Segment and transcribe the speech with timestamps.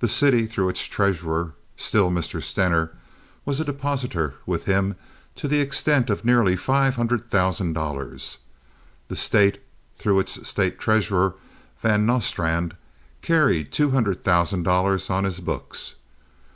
[0.00, 2.42] The city, through its treasurer—still Mr.
[2.42, 4.96] Stener—was a depositor with him
[5.36, 8.36] to the extent of nearly five hundred thousand dollars.
[9.08, 9.62] The State,
[9.96, 11.36] through its State treasurer,
[11.80, 12.76] Van Nostrand,
[13.22, 15.94] carried two hundred thousand dollars on his books.